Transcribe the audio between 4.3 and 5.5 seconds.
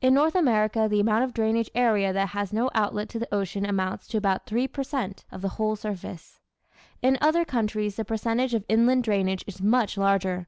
3 per cent. of the